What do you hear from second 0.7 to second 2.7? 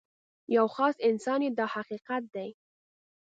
خاص انسان یې دا حقیقت دی.